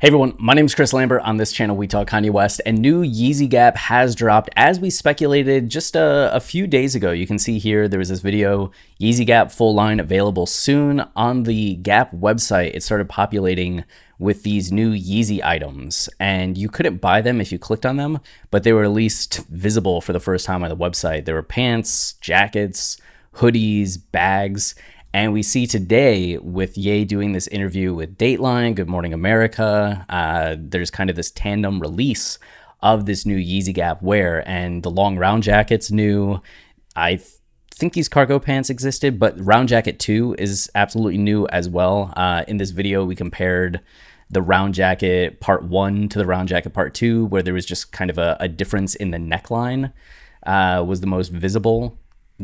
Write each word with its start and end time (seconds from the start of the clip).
Hey 0.00 0.06
everyone, 0.06 0.34
my 0.38 0.54
name 0.54 0.64
is 0.64 0.74
Chris 0.74 0.94
Lambert. 0.94 1.20
On 1.24 1.36
this 1.36 1.52
channel, 1.52 1.76
we 1.76 1.86
talk 1.86 2.08
Kanye 2.08 2.30
West, 2.30 2.62
and 2.64 2.78
new 2.78 3.04
Yeezy 3.04 3.46
Gap 3.46 3.76
has 3.76 4.14
dropped 4.14 4.48
as 4.56 4.80
we 4.80 4.88
speculated 4.88 5.68
just 5.68 5.94
a, 5.94 6.34
a, 6.34 6.40
few 6.40 6.66
days 6.66 6.94
ago. 6.94 7.10
You 7.10 7.26
can 7.26 7.38
see 7.38 7.58
here 7.58 7.86
there 7.86 7.98
was 7.98 8.08
this 8.08 8.20
video 8.20 8.72
Yeezy 8.98 9.26
Gap 9.26 9.52
full 9.52 9.74
line 9.74 10.00
available 10.00 10.46
soon 10.46 11.06
on 11.14 11.42
the 11.42 11.74
Gap 11.74 12.12
website. 12.12 12.74
It 12.74 12.82
started 12.82 13.10
populating 13.10 13.84
with 14.18 14.42
these 14.42 14.72
new 14.72 14.90
Yeezy 14.90 15.44
items, 15.44 16.08
and 16.18 16.56
you 16.56 16.70
couldn't 16.70 17.02
buy 17.02 17.20
them 17.20 17.38
if 17.38 17.52
you 17.52 17.58
clicked 17.58 17.84
on 17.84 17.98
them, 17.98 18.20
but 18.50 18.62
they 18.62 18.72
were 18.72 18.84
at 18.84 18.92
least 18.92 19.46
visible 19.48 20.00
for 20.00 20.14
the 20.14 20.18
first 20.18 20.46
time 20.46 20.62
on 20.62 20.70
the 20.70 20.76
website. 20.78 21.26
There 21.26 21.34
were 21.34 21.42
pants, 21.42 22.14
jackets, 22.22 22.98
hoodies, 23.34 23.98
bags, 24.12 24.74
and 25.12 25.32
we 25.32 25.42
see 25.42 25.66
today 25.66 26.38
with 26.38 26.78
Ye 26.78 27.04
doing 27.04 27.32
this 27.32 27.48
interview 27.48 27.92
with 27.92 28.16
Dateline, 28.16 28.76
Good 28.76 28.88
Morning 28.88 29.12
America, 29.12 30.06
uh, 30.08 30.54
there's 30.58 30.90
kind 30.90 31.10
of 31.10 31.16
this 31.16 31.32
tandem 31.32 31.80
release 31.80 32.38
of 32.80 33.06
this 33.06 33.26
new 33.26 33.36
Yeezy 33.36 33.74
Gap 33.74 34.02
wear, 34.02 34.48
and 34.48 34.82
the 34.82 34.90
long 34.90 35.18
round 35.18 35.42
jacket's 35.42 35.90
new. 35.90 36.40
I 36.94 37.16
th- 37.16 37.28
think 37.74 37.92
these 37.92 38.08
cargo 38.08 38.38
pants 38.38 38.70
existed, 38.70 39.18
but 39.18 39.34
round 39.44 39.68
jacket 39.68 39.98
2 39.98 40.36
is 40.38 40.70
absolutely 40.76 41.18
new 41.18 41.46
as 41.48 41.68
well. 41.68 42.12
Uh, 42.16 42.44
in 42.46 42.58
this 42.58 42.70
video, 42.70 43.04
we 43.04 43.16
compared 43.16 43.80
the 44.30 44.42
round 44.42 44.74
jacket 44.74 45.40
part 45.40 45.64
1 45.64 46.08
to 46.10 46.18
the 46.18 46.26
round 46.26 46.48
jacket 46.48 46.70
part 46.70 46.94
2, 46.94 47.26
where 47.26 47.42
there 47.42 47.54
was 47.54 47.66
just 47.66 47.90
kind 47.90 48.10
of 48.10 48.18
a, 48.18 48.36
a 48.38 48.48
difference 48.48 48.94
in 48.94 49.10
the 49.10 49.18
neckline. 49.18 49.92
Uh, 50.46 50.82
was 50.86 51.00
the 51.00 51.06
most 51.06 51.32
visible 51.32 51.98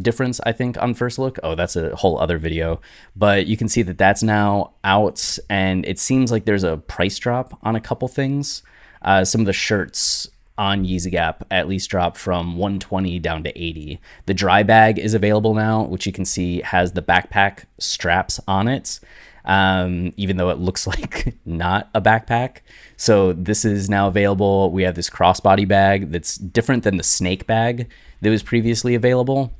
difference, 0.00 0.40
I 0.44 0.52
think, 0.52 0.80
on 0.80 0.94
first 0.94 1.18
look. 1.18 1.38
Oh, 1.42 1.54
that's 1.54 1.76
a 1.76 1.94
whole 1.96 2.18
other 2.18 2.38
video. 2.38 2.80
But 3.14 3.46
you 3.46 3.56
can 3.56 3.68
see 3.68 3.82
that 3.82 3.98
that's 3.98 4.22
now 4.22 4.72
out, 4.84 5.38
and 5.50 5.84
it 5.86 5.98
seems 5.98 6.32
like 6.32 6.44
there's 6.44 6.64
a 6.64 6.78
price 6.78 7.18
drop 7.18 7.58
on 7.62 7.76
a 7.76 7.80
couple 7.80 8.08
things. 8.08 8.62
Uh, 9.02 9.24
some 9.24 9.40
of 9.42 9.46
the 9.46 9.52
shirts 9.52 10.28
on 10.58 10.84
Yeezy 10.84 11.10
Gap 11.10 11.44
at 11.50 11.68
least 11.68 11.90
drop 11.90 12.16
from 12.16 12.56
120 12.56 13.18
down 13.18 13.42
to 13.44 13.50
80. 13.58 14.00
The 14.26 14.34
dry 14.34 14.62
bag 14.62 14.98
is 14.98 15.14
available 15.14 15.54
now, 15.54 15.82
which 15.82 16.06
you 16.06 16.12
can 16.12 16.24
see 16.24 16.60
has 16.60 16.92
the 16.92 17.02
backpack 17.02 17.64
straps 17.78 18.40
on 18.46 18.68
it. 18.68 19.00
Um, 19.44 20.12
even 20.16 20.36
though 20.36 20.50
it 20.50 20.58
looks 20.58 20.86
like 20.86 21.34
not 21.44 21.90
a 21.94 22.00
backpack. 22.00 22.58
So 22.96 23.32
this 23.32 23.64
is 23.64 23.90
now 23.90 24.06
available. 24.06 24.70
We 24.70 24.84
have 24.84 24.94
this 24.94 25.10
crossbody 25.10 25.66
bag 25.66 26.12
that's 26.12 26.36
different 26.36 26.84
than 26.84 26.96
the 26.96 27.02
snake 27.02 27.46
bag 27.46 27.90
that 28.20 28.30
was 28.30 28.42
previously 28.42 28.94
available. 28.94 29.52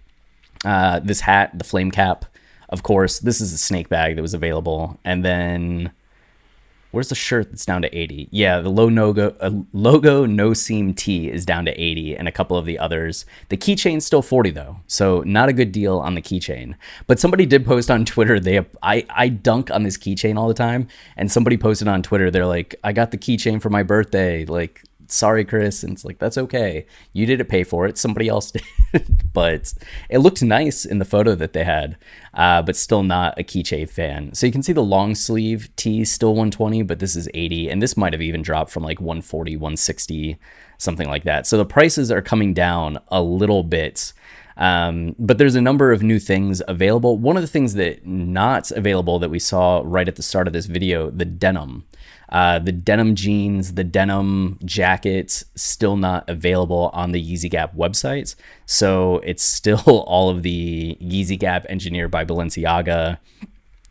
Uh, 0.64 1.00
this 1.00 1.20
hat, 1.20 1.58
the 1.58 1.64
flame 1.64 1.90
cap, 1.90 2.24
of 2.68 2.82
course. 2.82 3.18
This 3.18 3.40
is 3.40 3.52
a 3.52 3.58
snake 3.58 3.88
bag 3.88 4.16
that 4.16 4.22
was 4.22 4.34
available, 4.34 4.98
and 5.04 5.24
then 5.24 5.92
where's 6.92 7.08
the 7.08 7.14
shirt 7.14 7.50
that's 7.50 7.66
down 7.66 7.82
to 7.82 7.96
80? 7.96 8.28
Yeah, 8.30 8.60
the 8.60 8.68
low 8.68 8.86
logo, 8.86 9.34
uh, 9.40 9.50
logo 9.72 10.24
no 10.26 10.54
seam 10.54 10.94
tee 10.94 11.28
is 11.28 11.44
down 11.44 11.64
to 11.64 11.72
80, 11.72 12.16
and 12.16 12.28
a 12.28 12.32
couple 12.32 12.56
of 12.56 12.64
the 12.64 12.78
others. 12.78 13.26
The 13.48 13.56
keychain's 13.56 14.06
still 14.06 14.22
40 14.22 14.50
though, 14.50 14.76
so 14.86 15.22
not 15.26 15.48
a 15.48 15.52
good 15.52 15.72
deal 15.72 15.98
on 15.98 16.14
the 16.14 16.22
keychain. 16.22 16.74
But 17.06 17.18
somebody 17.18 17.46
did 17.46 17.66
post 17.66 17.90
on 17.90 18.04
Twitter. 18.04 18.38
They 18.38 18.64
I 18.82 19.04
I 19.10 19.28
dunk 19.28 19.70
on 19.70 19.82
this 19.82 19.98
keychain 19.98 20.36
all 20.36 20.48
the 20.48 20.54
time, 20.54 20.86
and 21.16 21.32
somebody 21.32 21.56
posted 21.56 21.88
on 21.88 22.02
Twitter. 22.02 22.30
They're 22.30 22.46
like, 22.46 22.76
I 22.84 22.92
got 22.92 23.10
the 23.10 23.18
keychain 23.18 23.60
for 23.60 23.70
my 23.70 23.82
birthday. 23.82 24.44
Like 24.44 24.82
sorry, 25.12 25.44
Chris. 25.44 25.82
And 25.82 25.92
it's 25.92 26.04
like, 26.04 26.18
that's 26.18 26.38
okay. 26.38 26.86
You 27.12 27.26
didn't 27.26 27.48
pay 27.48 27.64
for 27.64 27.86
it. 27.86 27.98
Somebody 27.98 28.28
else 28.28 28.50
did. 28.92 29.32
but 29.32 29.72
it 30.08 30.18
looked 30.18 30.42
nice 30.42 30.84
in 30.84 30.98
the 30.98 31.04
photo 31.04 31.34
that 31.34 31.52
they 31.52 31.64
had, 31.64 31.96
uh, 32.34 32.62
but 32.62 32.76
still 32.76 33.02
not 33.02 33.38
a 33.38 33.44
keychain 33.44 33.88
fan. 33.88 34.34
So 34.34 34.46
you 34.46 34.52
can 34.52 34.62
see 34.62 34.72
the 34.72 34.82
long 34.82 35.14
sleeve 35.14 35.70
tee 35.76 36.04
still 36.04 36.30
120, 36.30 36.82
but 36.82 36.98
this 36.98 37.16
is 37.16 37.28
80. 37.34 37.70
And 37.70 37.82
this 37.82 37.96
might 37.96 38.12
have 38.12 38.22
even 38.22 38.42
dropped 38.42 38.70
from 38.70 38.82
like 38.82 39.00
140, 39.00 39.56
160, 39.56 40.38
something 40.78 41.08
like 41.08 41.24
that. 41.24 41.46
So 41.46 41.56
the 41.56 41.64
prices 41.64 42.10
are 42.10 42.22
coming 42.22 42.54
down 42.54 42.98
a 43.08 43.22
little 43.22 43.62
bit. 43.62 44.12
Um, 44.62 45.16
but 45.18 45.38
there's 45.38 45.56
a 45.56 45.60
number 45.60 45.90
of 45.90 46.04
new 46.04 46.20
things 46.20 46.62
available. 46.68 47.18
One 47.18 47.36
of 47.36 47.42
the 47.42 47.48
things 47.48 47.74
that 47.74 48.06
not 48.06 48.70
available 48.70 49.18
that 49.18 49.28
we 49.28 49.40
saw 49.40 49.82
right 49.84 50.06
at 50.06 50.14
the 50.14 50.22
start 50.22 50.46
of 50.46 50.52
this 50.52 50.66
video, 50.66 51.10
the 51.10 51.24
denim. 51.24 51.84
Uh, 52.28 52.60
the 52.60 52.70
denim 52.70 53.16
jeans, 53.16 53.74
the 53.74 53.82
denim 53.82 54.60
jackets, 54.64 55.44
still 55.56 55.96
not 55.96 56.30
available 56.30 56.90
on 56.94 57.10
the 57.10 57.20
Yeezy 57.20 57.50
Gap 57.50 57.74
websites. 57.74 58.36
So 58.64 59.18
it's 59.24 59.42
still 59.42 59.80
all 60.06 60.30
of 60.30 60.44
the 60.44 60.96
Yeezy 61.02 61.36
Gap 61.36 61.66
engineered 61.68 62.12
by 62.12 62.24
Balenciaga. 62.24 63.18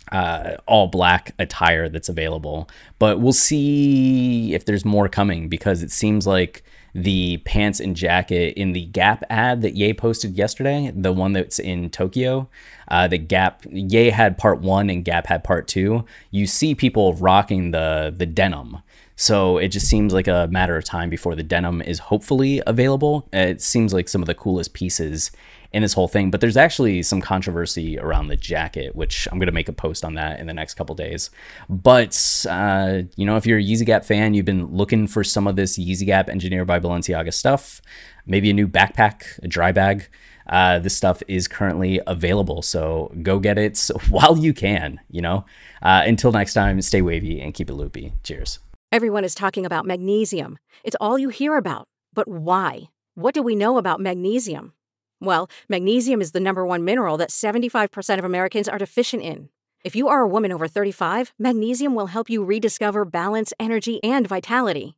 Uh, 0.09 0.55
all 0.67 0.87
black 0.87 1.33
attire 1.37 1.89
that's 1.89 2.09
available. 2.09 2.69
But 2.97 3.19
we'll 3.19 3.33
see 3.33 4.53
if 4.53 4.63
there's 4.63 4.85
more 4.85 5.09
coming 5.09 5.49
because 5.49 5.83
it 5.83 5.91
seems 5.91 6.25
like 6.25 6.63
the 6.93 7.37
pants 7.45 7.79
and 7.79 7.95
jacket 7.95 8.57
in 8.57 8.73
the 8.73 8.85
Gap 8.85 9.23
ad 9.29 9.61
that 9.61 9.75
Ye 9.75 9.93
posted 9.93 10.35
yesterday, 10.35 10.91
the 10.93 11.13
one 11.13 11.33
that's 11.33 11.59
in 11.59 11.89
Tokyo. 11.89 12.49
Uh, 12.87 13.07
the 13.07 13.17
Gap 13.17 13.63
Ye 13.69 14.09
had 14.09 14.37
part 14.37 14.59
one 14.61 14.89
and 14.89 15.05
Gap 15.05 15.27
had 15.27 15.43
part 15.43 15.67
two. 15.67 16.05
You 16.31 16.47
see 16.47 16.75
people 16.75 17.13
rocking 17.13 17.71
the 17.71 18.13
the 18.15 18.25
denim. 18.25 18.79
So 19.15 19.57
it 19.57 19.67
just 19.67 19.87
seems 19.87 20.13
like 20.13 20.27
a 20.27 20.47
matter 20.51 20.75
of 20.75 20.83
time 20.83 21.09
before 21.09 21.35
the 21.35 21.43
denim 21.43 21.81
is 21.81 21.99
hopefully 21.99 22.61
available. 22.65 23.27
It 23.31 23.61
seems 23.61 23.93
like 23.93 24.09
some 24.09 24.21
of 24.21 24.25
the 24.25 24.33
coolest 24.33 24.73
pieces 24.73 25.31
in 25.73 25.81
this 25.81 25.93
whole 25.93 26.07
thing. 26.07 26.31
But 26.31 26.41
there's 26.41 26.57
actually 26.57 27.03
some 27.03 27.21
controversy 27.21 27.97
around 27.97 28.27
the 28.27 28.35
jacket, 28.35 28.95
which 28.95 29.27
I'm 29.31 29.39
to 29.39 29.51
make 29.51 29.69
a 29.69 29.73
post 29.73 30.03
on 30.03 30.15
that 30.15 30.39
in 30.39 30.47
the 30.47 30.53
next 30.53 30.73
couple 30.73 30.95
days. 30.95 31.29
But, 31.69 32.45
uh, 32.49 33.03
you 33.15 33.25
know, 33.25 33.37
if 33.37 33.45
you're 33.45 33.59
a 33.59 33.63
Yeezy 33.63 33.85
Gap 33.85 34.05
fan, 34.05 34.33
you've 34.33 34.45
been 34.45 34.75
looking 34.75 35.07
for 35.07 35.23
some 35.23 35.47
of 35.47 35.55
this 35.55 35.77
Yeezy 35.79 36.05
Gap 36.05 36.29
engineered 36.29 36.67
by 36.67 36.79
Balenciaga 36.81 37.33
stuff, 37.33 37.81
maybe 38.25 38.49
a 38.49 38.53
new 38.53 38.67
backpack, 38.67 39.39
a 39.43 39.47
dry 39.47 39.71
bag. 39.71 40.09
Uh, 40.47 40.79
this 40.79 40.95
stuff 40.95 41.21
is 41.27 41.47
currently 41.47 42.01
available. 42.07 42.61
So 42.61 43.13
go 43.21 43.39
get 43.39 43.57
it 43.57 43.89
while 44.09 44.37
you 44.37 44.53
can, 44.53 44.99
you 45.09 45.21
know. 45.21 45.45
Uh, 45.81 46.03
until 46.05 46.31
next 46.31 46.53
time, 46.53 46.81
stay 46.81 47.01
wavy 47.01 47.39
and 47.39 47.53
keep 47.53 47.69
it 47.69 47.73
loopy. 47.73 48.13
Cheers. 48.23 48.59
Everyone 48.91 49.23
is 49.23 49.35
talking 49.35 49.65
about 49.65 49.85
magnesium. 49.85 50.57
It's 50.83 50.97
all 50.99 51.17
you 51.17 51.29
hear 51.29 51.55
about. 51.55 51.87
But 52.13 52.27
why? 52.27 52.89
What 53.15 53.33
do 53.33 53.41
we 53.41 53.55
know 53.55 53.77
about 53.77 54.01
magnesium? 54.01 54.73
Well, 55.21 55.49
magnesium 55.69 56.19
is 56.19 56.31
the 56.31 56.39
number 56.39 56.65
one 56.65 56.83
mineral 56.83 57.15
that 57.17 57.29
75% 57.29 58.19
of 58.19 58.25
Americans 58.25 58.67
are 58.67 58.77
deficient 58.77 59.23
in. 59.23 59.49
If 59.83 59.95
you 59.95 60.09
are 60.09 60.21
a 60.21 60.27
woman 60.27 60.51
over 60.51 60.67
35, 60.67 61.33
magnesium 61.39 61.95
will 61.95 62.07
help 62.07 62.29
you 62.29 62.43
rediscover 62.43 63.05
balance, 63.05 63.53
energy, 63.59 64.03
and 64.03 64.27
vitality. 64.27 64.97